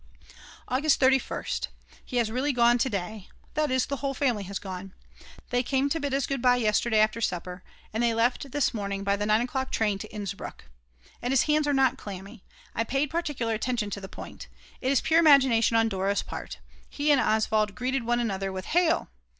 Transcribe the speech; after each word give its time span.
August 0.67 0.99
31st. 0.99 1.67
He 2.03 2.17
has 2.17 2.31
really 2.31 2.51
gone 2.51 2.79
to 2.79 2.89
day, 2.89 3.29
that 3.53 3.69
is, 3.69 3.85
the 3.85 3.97
whole 3.97 4.15
family 4.15 4.41
has 4.45 4.57
gone. 4.57 4.95
They 5.51 5.61
came 5.61 5.89
to 5.89 5.99
bid 5.99 6.11
us 6.11 6.25
goodbye 6.25 6.55
yesterday 6.55 6.97
after 6.97 7.21
supper, 7.21 7.61
and 7.93 8.01
they 8.01 8.15
left 8.15 8.51
this 8.51 8.73
morning 8.73 9.03
by 9.03 9.15
the 9.15 9.27
9 9.27 9.41
o'clock 9.41 9.71
train 9.71 9.99
to 9.99 10.11
Innsbruck. 10.11 10.63
And 11.21 11.31
his 11.31 11.43
hands 11.43 11.67
are 11.67 11.71
not 11.71 11.99
clammy, 11.99 12.43
I 12.73 12.83
paid 12.83 13.11
particular 13.11 13.53
attention 13.53 13.91
to 13.91 14.01
the 14.01 14.09
point; 14.09 14.47
it 14.81 14.91
is 14.91 15.01
pure 15.01 15.19
imagination 15.19 15.77
on 15.77 15.87
Dora's 15.87 16.23
part. 16.23 16.57
He 16.89 17.11
and 17.11 17.21
Oswald 17.21 17.75
greeted 17.75 18.03
one 18.03 18.19
another 18.19 18.51
with 18.51 18.65
Hail! 18.65 19.09